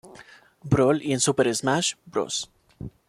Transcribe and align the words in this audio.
Brawl 0.63 1.03
y 1.03 1.13
en 1.13 1.19
Super 1.19 1.55
Smash 1.55 1.93
Bros. 2.07 2.49